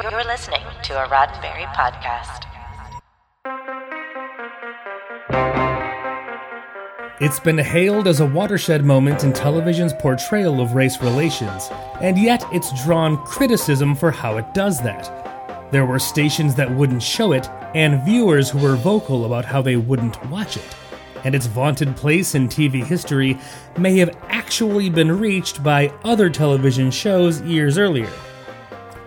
You're 0.00 0.22
listening 0.22 0.62
to 0.84 1.04
a 1.04 1.08
Roddenberry 1.08 1.66
podcast. 1.74 2.44
It's 7.20 7.40
been 7.40 7.58
hailed 7.58 8.06
as 8.06 8.20
a 8.20 8.26
watershed 8.26 8.84
moment 8.84 9.24
in 9.24 9.32
television's 9.32 9.92
portrayal 9.92 10.60
of 10.60 10.74
race 10.74 11.02
relations, 11.02 11.68
and 12.00 12.16
yet 12.16 12.44
it's 12.52 12.84
drawn 12.84 13.16
criticism 13.24 13.96
for 13.96 14.12
how 14.12 14.36
it 14.36 14.54
does 14.54 14.80
that. 14.82 15.72
There 15.72 15.84
were 15.84 15.98
stations 15.98 16.54
that 16.54 16.70
wouldn't 16.70 17.02
show 17.02 17.32
it, 17.32 17.48
and 17.74 18.04
viewers 18.04 18.48
who 18.50 18.58
were 18.58 18.76
vocal 18.76 19.24
about 19.24 19.44
how 19.44 19.62
they 19.62 19.76
wouldn't 19.76 20.24
watch 20.26 20.56
it. 20.56 20.76
And 21.24 21.34
its 21.34 21.46
vaunted 21.46 21.96
place 21.96 22.36
in 22.36 22.46
TV 22.46 22.84
history 22.84 23.36
may 23.76 23.98
have 23.98 24.16
actually 24.28 24.90
been 24.90 25.18
reached 25.18 25.64
by 25.64 25.88
other 26.04 26.30
television 26.30 26.92
shows 26.92 27.40
years 27.40 27.78
earlier. 27.78 28.12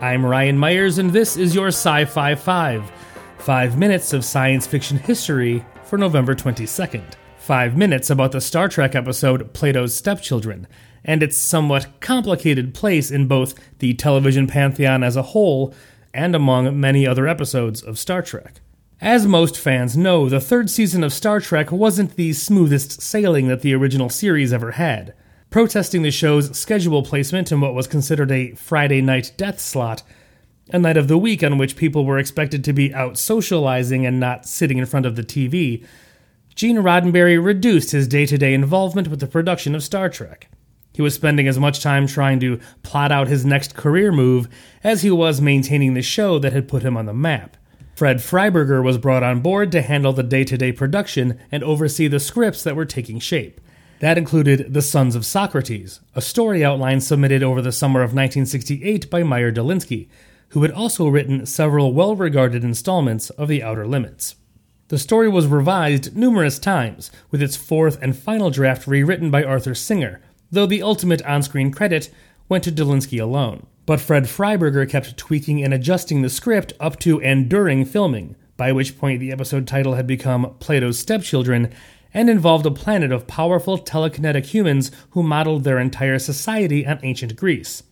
I'm 0.00 0.24
Ryan 0.24 0.56
Myers, 0.56 0.98
and 0.98 1.12
this 1.12 1.36
is 1.36 1.54
your 1.54 1.68
Sci 1.68 2.04
Fi 2.04 2.34
5. 2.34 2.92
Five 3.38 3.78
minutes 3.78 4.12
of 4.12 4.24
science 4.24 4.66
fiction 4.66 4.96
history 4.96 5.64
for 5.84 5.98
November 5.98 6.34
22nd 6.34 7.02
five 7.48 7.78
minutes 7.78 8.10
about 8.10 8.32
the 8.32 8.42
Star 8.42 8.68
Trek 8.68 8.94
episode 8.94 9.54
Plato's 9.54 9.94
Stepchildren, 9.94 10.68
and 11.02 11.22
its 11.22 11.38
somewhat 11.38 11.98
complicated 12.00 12.74
place 12.74 13.10
in 13.10 13.26
both 13.26 13.54
the 13.78 13.94
television 13.94 14.46
pantheon 14.46 15.02
as 15.02 15.16
a 15.16 15.22
whole 15.22 15.74
and 16.12 16.36
among 16.36 16.78
many 16.78 17.06
other 17.06 17.26
episodes 17.26 17.80
of 17.82 17.98
Star 17.98 18.20
Trek. 18.20 18.60
As 19.00 19.26
most 19.26 19.58
fans 19.58 19.96
know, 19.96 20.28
the 20.28 20.42
third 20.42 20.68
season 20.68 21.02
of 21.02 21.10
Star 21.10 21.40
Trek 21.40 21.72
wasn't 21.72 22.16
the 22.16 22.34
smoothest 22.34 23.00
sailing 23.00 23.48
that 23.48 23.62
the 23.62 23.74
original 23.74 24.10
series 24.10 24.52
ever 24.52 24.72
had. 24.72 25.14
Protesting 25.50 26.02
the 26.02 26.10
show's 26.10 26.56
schedule 26.58 27.02
placement 27.02 27.50
in 27.50 27.62
what 27.62 27.74
was 27.74 27.86
considered 27.86 28.30
a 28.30 28.52
Friday 28.52 29.00
night 29.00 29.32
death 29.38 29.58
slot, 29.58 30.02
a 30.70 30.78
night 30.78 30.98
of 30.98 31.08
the 31.08 31.16
week 31.16 31.42
on 31.42 31.56
which 31.56 31.74
people 31.74 32.04
were 32.04 32.18
expected 32.18 32.62
to 32.64 32.74
be 32.74 32.92
out 32.92 33.16
socializing 33.16 34.04
and 34.04 34.20
not 34.20 34.44
sitting 34.44 34.76
in 34.76 34.84
front 34.84 35.06
of 35.06 35.16
the 35.16 35.22
TV, 35.22 35.86
Gene 36.54 36.76
Roddenberry 36.76 37.42
reduced 37.42 37.92
his 37.92 38.06
day 38.06 38.26
to 38.26 38.36
day 38.36 38.52
involvement 38.52 39.08
with 39.08 39.20
the 39.20 39.26
production 39.26 39.74
of 39.74 39.82
Star 39.82 40.10
Trek. 40.10 40.50
He 40.92 41.00
was 41.00 41.14
spending 41.14 41.48
as 41.48 41.58
much 41.58 41.80
time 41.80 42.06
trying 42.06 42.40
to 42.40 42.60
plot 42.82 43.10
out 43.10 43.28
his 43.28 43.46
next 43.46 43.74
career 43.74 44.12
move 44.12 44.48
as 44.84 45.00
he 45.00 45.10
was 45.10 45.40
maintaining 45.40 45.94
the 45.94 46.02
show 46.02 46.38
that 46.40 46.52
had 46.52 46.68
put 46.68 46.82
him 46.82 46.96
on 46.96 47.06
the 47.06 47.14
map. 47.14 47.56
Fred 47.94 48.18
Freiberger 48.18 48.82
was 48.82 48.98
brought 48.98 49.22
on 49.22 49.40
board 49.40 49.72
to 49.72 49.80
handle 49.80 50.12
the 50.12 50.22
day 50.22 50.44
to 50.44 50.58
day 50.58 50.72
production 50.72 51.40
and 51.50 51.64
oversee 51.64 52.06
the 52.06 52.20
scripts 52.20 52.62
that 52.64 52.76
were 52.76 52.84
taking 52.84 53.18
shape. 53.18 53.62
That 54.00 54.18
included 54.18 54.74
The 54.74 54.82
Sons 54.82 55.16
of 55.16 55.26
Socrates, 55.26 56.00
a 56.14 56.20
story 56.20 56.64
outline 56.64 57.00
submitted 57.00 57.42
over 57.42 57.60
the 57.60 57.72
summer 57.72 58.00
of 58.00 58.10
1968 58.10 59.10
by 59.10 59.24
Meyer 59.24 59.50
Dolinsky, 59.50 60.08
who 60.50 60.62
had 60.62 60.70
also 60.70 61.08
written 61.08 61.44
several 61.46 61.92
well 61.92 62.14
regarded 62.14 62.62
installments 62.62 63.30
of 63.30 63.48
The 63.48 63.62
Outer 63.62 63.88
Limits. 63.88 64.36
The 64.86 64.98
story 64.98 65.28
was 65.28 65.48
revised 65.48 66.16
numerous 66.16 66.60
times, 66.60 67.10
with 67.32 67.42
its 67.42 67.56
fourth 67.56 67.98
and 68.00 68.16
final 68.16 68.50
draft 68.50 68.86
rewritten 68.86 69.32
by 69.32 69.42
Arthur 69.42 69.74
Singer, 69.74 70.20
though 70.50 70.66
the 70.66 70.82
ultimate 70.82 71.22
on 71.22 71.42
screen 71.42 71.72
credit 71.72 72.08
went 72.48 72.62
to 72.64 72.72
Dolinsky 72.72 73.20
alone. 73.20 73.66
But 73.84 74.00
Fred 74.00 74.24
Freiberger 74.24 74.88
kept 74.88 75.16
tweaking 75.16 75.62
and 75.64 75.74
adjusting 75.74 76.22
the 76.22 76.30
script 76.30 76.72
up 76.78 77.00
to 77.00 77.20
and 77.20 77.48
during 77.48 77.84
filming, 77.84 78.36
by 78.56 78.70
which 78.70 78.96
point 78.96 79.18
the 79.18 79.32
episode 79.32 79.66
title 79.66 79.94
had 79.94 80.06
become 80.06 80.54
Plato's 80.60 80.98
Stepchildren 80.98 81.72
and 82.12 82.30
involved 82.30 82.66
a 82.66 82.70
planet 82.70 83.12
of 83.12 83.26
powerful 83.26 83.78
telekinetic 83.78 84.46
humans 84.46 84.90
who 85.10 85.22
modeled 85.22 85.64
their 85.64 85.78
entire 85.78 86.18
society 86.18 86.86
on 86.86 86.98
ancient 87.02 87.36
Greece 87.36 87.82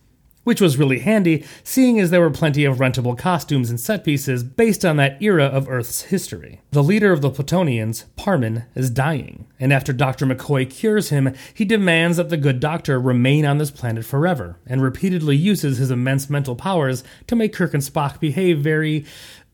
which 0.47 0.61
was 0.61 0.77
really 0.77 0.99
handy, 0.99 1.43
seeing 1.61 1.99
as 1.99 2.09
there 2.09 2.21
were 2.21 2.29
plenty 2.29 2.63
of 2.63 2.77
rentable 2.77 3.17
costumes 3.17 3.69
and 3.69 3.77
set 3.77 4.05
pieces 4.05 4.45
based 4.45 4.85
on 4.85 4.95
that 4.95 5.21
era 5.21 5.43
of 5.43 5.67
Earth's 5.67 6.03
history. 6.03 6.61
The 6.71 6.81
leader 6.81 7.11
of 7.11 7.19
the 7.21 7.29
Platonians, 7.29 8.05
Parman, 8.15 8.63
is 8.73 8.89
dying, 8.89 9.47
and 9.59 9.73
after 9.73 9.91
Dr. 9.91 10.25
McCoy 10.25 10.69
cures 10.69 11.09
him, 11.09 11.35
he 11.53 11.65
demands 11.65 12.15
that 12.15 12.29
the 12.29 12.37
good 12.37 12.61
doctor 12.61 12.97
remain 12.97 13.45
on 13.45 13.57
this 13.57 13.71
planet 13.71 14.05
forever, 14.05 14.57
and 14.65 14.81
repeatedly 14.81 15.35
uses 15.35 15.79
his 15.79 15.91
immense 15.91 16.29
mental 16.29 16.55
powers 16.55 17.03
to 17.27 17.35
make 17.35 17.51
Kirk 17.51 17.73
and 17.73 17.83
Spock 17.83 18.21
behave 18.21 18.59
very 18.59 19.03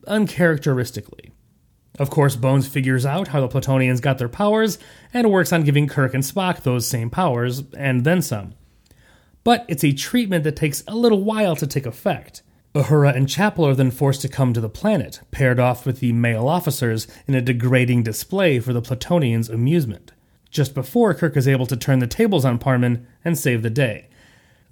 uncharacteristically. 0.06 1.32
Of 1.98 2.10
course, 2.10 2.36
Bones 2.36 2.66
figures 2.66 3.06
out 3.06 3.28
how 3.28 3.40
the 3.40 3.48
Platonians 3.48 4.00
got 4.00 4.18
their 4.18 4.28
powers 4.28 4.78
and 5.12 5.30
works 5.30 5.52
on 5.52 5.62
giving 5.62 5.86
Kirk 5.86 6.14
and 6.14 6.24
Spock 6.24 6.62
those 6.62 6.88
same 6.88 7.08
powers, 7.08 7.62
and 7.76 8.04
then 8.04 8.20
some 8.20 8.54
but 9.44 9.66
it's 9.68 9.84
a 9.84 9.92
treatment 9.92 10.42
that 10.44 10.56
takes 10.56 10.82
a 10.88 10.96
little 10.96 11.22
while 11.22 11.54
to 11.54 11.66
take 11.66 11.86
effect. 11.86 12.42
Uhura 12.74 13.14
and 13.14 13.28
Chapel 13.28 13.66
are 13.66 13.74
then 13.74 13.90
forced 13.90 14.22
to 14.22 14.28
come 14.28 14.52
to 14.52 14.60
the 14.60 14.68
planet, 14.68 15.20
paired 15.30 15.60
off 15.60 15.86
with 15.86 16.00
the 16.00 16.12
male 16.12 16.48
officers 16.48 17.06
in 17.28 17.34
a 17.34 17.42
degrading 17.42 18.02
display 18.02 18.58
for 18.58 18.72
the 18.72 18.82
Platonians' 18.82 19.52
amusement. 19.52 20.12
Just 20.50 20.74
before 20.74 21.14
Kirk 21.14 21.36
is 21.36 21.46
able 21.46 21.66
to 21.66 21.76
turn 21.76 22.00
the 22.00 22.06
tables 22.06 22.44
on 22.44 22.58
Parman 22.58 23.06
and 23.24 23.38
save 23.38 23.62
the 23.62 23.70
day. 23.70 24.08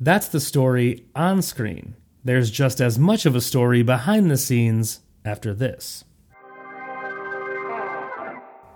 That's 0.01 0.27
the 0.27 0.41
story 0.41 1.05
on 1.15 1.43
screen. 1.43 1.95
There's 2.25 2.51
just 2.51 2.81
as 2.81 2.99
much 2.99 3.27
of 3.27 3.37
a 3.37 3.41
story 3.41 3.83
behind 3.83 4.31
the 4.31 4.37
scenes 4.37 5.01
after 5.25 5.55
this. 5.55 6.05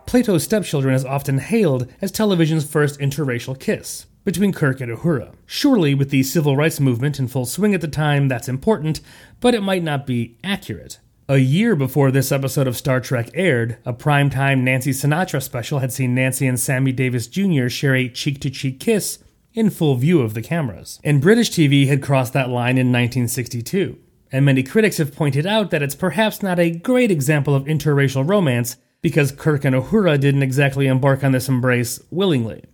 Plato's 0.07 0.45
Stepchildren 0.45 0.95
is 0.95 1.05
often 1.05 1.39
hailed 1.39 1.93
as 2.01 2.13
television's 2.13 2.65
first 2.65 3.01
interracial 3.01 3.59
kiss 3.59 4.07
between 4.25 4.53
Kirk 4.53 4.81
and 4.81 4.97
Uhura. 4.97 5.35
Surely, 5.47 5.95
with 5.95 6.11
the 6.11 6.23
civil 6.23 6.57
rights 6.57 6.79
movement 6.79 7.19
in 7.19 7.27
full 7.27 7.45
swing 7.45 7.75
at 7.75 7.81
the 7.81 7.89
time, 7.89 8.29
that's 8.29 8.49
important, 8.49 9.01
but 9.41 9.53
it 9.53 9.63
might 9.63 9.83
not 9.83 10.07
be 10.07 10.39
accurate. 10.45 11.01
A 11.29 11.39
year 11.39 11.75
before 11.75 12.13
this 12.13 12.31
episode 12.31 12.69
of 12.69 12.77
Star 12.77 13.01
Trek 13.01 13.31
aired, 13.35 13.79
a 13.85 13.93
primetime 13.93 14.63
Nancy 14.63 14.93
Sinatra 14.93 15.43
special 15.43 15.81
had 15.81 15.93
seen 15.93 16.15
Nancy 16.15 16.47
and 16.47 16.59
Sammy 16.59 16.93
Davis 16.93 17.27
Jr. 17.27 17.67
share 17.67 17.97
a 17.97 18.09
cheek 18.09 18.41
to 18.43 18.51
cheek 18.51 18.79
kiss 18.79 19.19
in 19.55 19.71
full 19.71 19.97
view 19.97 20.21
of 20.21 20.35
the 20.35 20.43
cameras. 20.43 21.01
And 21.03 21.21
British 21.21 21.51
TV 21.51 21.89
had 21.89 22.01
crossed 22.01 22.33
that 22.33 22.49
line 22.49 22.79
in 22.79 22.93
1962. 22.93 23.99
And 24.31 24.45
many 24.45 24.63
critics 24.63 24.99
have 24.99 25.17
pointed 25.17 25.47
out 25.47 25.73
that 25.73 25.83
it's 25.83 25.97
perhaps 25.97 26.45
not 26.45 26.61
a 26.61 26.71
great 26.71 27.11
example 27.11 27.57
of 27.57 27.65
interracial 27.65 28.29
romance 28.29 28.77
because 29.07 29.31
Kirk 29.31 29.65
and 29.65 29.73
Uhura 29.73 30.19
didn't 30.19 30.43
exactly 30.43 30.89
embark 30.89 31.23
on 31.23 31.31
this 31.31 31.49
embrace 31.49 32.01
willingly. 32.11 32.65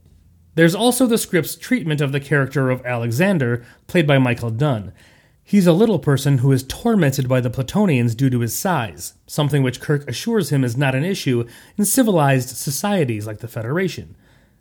There's 0.54 0.74
also 0.74 1.06
the 1.06 1.18
script's 1.18 1.54
treatment 1.54 2.00
of 2.00 2.10
the 2.10 2.20
character 2.20 2.70
of 2.70 2.80
Alexander, 2.86 3.62
played 3.86 4.06
by 4.06 4.16
Michael 4.16 4.48
Dunn. 4.48 4.94
He's 5.44 5.66
a 5.66 5.74
little 5.74 5.98
person 5.98 6.38
who 6.38 6.50
is 6.50 6.62
tormented 6.62 7.28
by 7.28 7.42
the 7.42 7.50
Platonians 7.50 8.16
due 8.16 8.30
to 8.30 8.40
his 8.40 8.56
size, 8.56 9.12
something 9.26 9.62
which 9.62 9.82
Kirk 9.82 10.08
assures 10.08 10.48
him 10.48 10.64
is 10.64 10.74
not 10.74 10.94
an 10.94 11.04
issue 11.04 11.46
in 11.76 11.84
civilized 11.84 12.56
societies 12.56 13.26
like 13.26 13.40
the 13.40 13.46
Federation. 13.46 14.16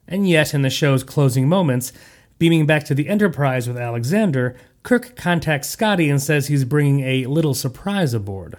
And 0.06 0.28
yet, 0.28 0.54
in 0.54 0.64
the 0.64 0.70
show's 0.70 1.06
closing 1.06 1.48
moments, 1.48 1.94
beaming 2.38 2.66
back 2.66 2.84
to 2.84 2.94
the 2.94 3.08
Enterprise 3.08 3.66
with 3.66 3.78
Alexander, 3.78 4.58
Kirk 4.84 5.16
contacts 5.16 5.70
Scotty 5.70 6.10
and 6.10 6.22
says 6.22 6.48
he's 6.48 6.66
bringing 6.66 7.00
a 7.06 7.28
little 7.28 7.54
surprise 7.54 8.14
aboard. 8.14 8.58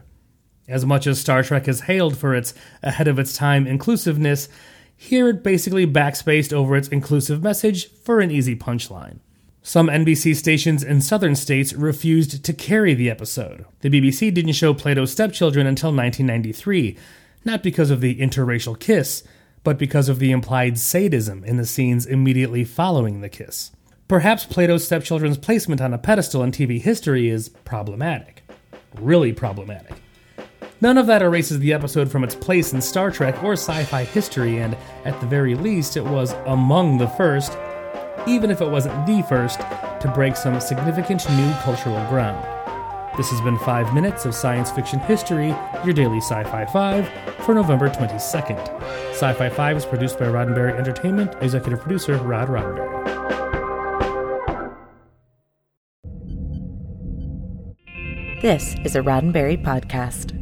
As 0.72 0.86
much 0.86 1.06
as 1.06 1.20
Star 1.20 1.42
Trek 1.42 1.68
is 1.68 1.82
hailed 1.82 2.16
for 2.16 2.34
its 2.34 2.54
ahead 2.82 3.06
of 3.06 3.18
its 3.18 3.36
time 3.36 3.66
inclusiveness, 3.66 4.48
here 4.96 5.28
it 5.28 5.42
basically 5.42 5.86
backspaced 5.86 6.50
over 6.50 6.74
its 6.74 6.88
inclusive 6.88 7.42
message 7.42 7.90
for 7.90 8.20
an 8.20 8.30
easy 8.30 8.56
punchline. 8.56 9.18
Some 9.60 9.88
NBC 9.88 10.34
stations 10.34 10.82
in 10.82 11.02
southern 11.02 11.36
states 11.36 11.74
refused 11.74 12.42
to 12.42 12.52
carry 12.54 12.94
the 12.94 13.10
episode. 13.10 13.66
The 13.80 13.90
BBC 13.90 14.32
didn't 14.32 14.54
show 14.54 14.72
Plato's 14.72 15.12
stepchildren 15.12 15.66
until 15.66 15.90
1993, 15.90 16.96
not 17.44 17.62
because 17.62 17.90
of 17.90 18.00
the 18.00 18.16
interracial 18.16 18.80
kiss, 18.80 19.24
but 19.64 19.76
because 19.76 20.08
of 20.08 20.20
the 20.20 20.32
implied 20.32 20.78
sadism 20.78 21.44
in 21.44 21.58
the 21.58 21.66
scenes 21.66 22.06
immediately 22.06 22.64
following 22.64 23.20
the 23.20 23.28
kiss. 23.28 23.72
Perhaps 24.08 24.46
Plato's 24.46 24.86
stepchildren's 24.86 25.36
placement 25.36 25.82
on 25.82 25.92
a 25.92 25.98
pedestal 25.98 26.42
in 26.42 26.50
TV 26.50 26.80
history 26.80 27.28
is 27.28 27.50
problematic. 27.50 28.42
Really 28.98 29.34
problematic. 29.34 29.92
None 30.82 30.98
of 30.98 31.06
that 31.06 31.22
erases 31.22 31.60
the 31.60 31.72
episode 31.72 32.10
from 32.10 32.24
its 32.24 32.34
place 32.34 32.72
in 32.72 32.80
Star 32.80 33.12
Trek 33.12 33.40
or 33.44 33.52
sci 33.52 33.84
fi 33.84 34.02
history, 34.02 34.58
and 34.58 34.76
at 35.04 35.20
the 35.20 35.28
very 35.28 35.54
least, 35.54 35.96
it 35.96 36.02
was 36.02 36.32
among 36.46 36.98
the 36.98 37.06
first, 37.06 37.56
even 38.26 38.50
if 38.50 38.60
it 38.60 38.68
wasn't 38.68 39.06
the 39.06 39.22
first, 39.28 39.60
to 39.60 40.10
break 40.12 40.34
some 40.34 40.60
significant 40.60 41.24
new 41.30 41.52
cultural 41.60 42.04
ground. 42.08 42.44
This 43.16 43.30
has 43.30 43.40
been 43.42 43.58
5 43.58 43.94
minutes 43.94 44.24
of 44.24 44.34
science 44.34 44.72
fiction 44.72 44.98
history, 44.98 45.54
your 45.84 45.92
daily 45.94 46.18
Sci 46.18 46.42
Fi 46.42 46.66
5, 46.66 47.08
for 47.44 47.54
November 47.54 47.88
22nd. 47.88 48.58
Sci 49.12 49.32
Fi 49.34 49.48
5 49.50 49.76
is 49.76 49.84
produced 49.84 50.18
by 50.18 50.24
Roddenberry 50.24 50.76
Entertainment, 50.76 51.36
executive 51.40 51.80
producer 51.80 52.16
Rod 52.16 52.48
Roddenberry. 52.48 53.02
This 58.42 58.74
is 58.84 58.96
a 58.96 59.00
Roddenberry 59.00 59.64
podcast. 59.64 60.41